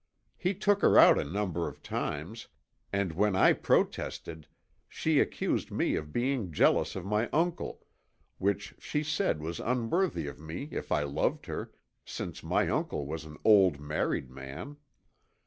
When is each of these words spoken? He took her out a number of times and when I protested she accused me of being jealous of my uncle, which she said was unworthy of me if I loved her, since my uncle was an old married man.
He 0.35 0.55
took 0.55 0.81
her 0.81 0.97
out 0.97 1.19
a 1.19 1.23
number 1.23 1.67
of 1.67 1.83
times 1.83 2.47
and 2.91 3.13
when 3.13 3.35
I 3.35 3.53
protested 3.53 4.47
she 4.89 5.19
accused 5.19 5.69
me 5.69 5.93
of 5.93 6.11
being 6.11 6.51
jealous 6.51 6.95
of 6.95 7.05
my 7.05 7.29
uncle, 7.31 7.85
which 8.39 8.73
she 8.79 9.03
said 9.03 9.39
was 9.41 9.59
unworthy 9.59 10.25
of 10.25 10.39
me 10.39 10.69
if 10.71 10.91
I 10.91 11.03
loved 11.03 11.45
her, 11.45 11.71
since 12.03 12.41
my 12.41 12.67
uncle 12.67 13.05
was 13.05 13.25
an 13.25 13.37
old 13.45 13.79
married 13.79 14.31
man. 14.31 14.77